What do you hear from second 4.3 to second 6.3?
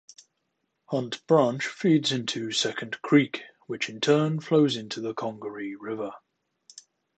flows into the Congaree River.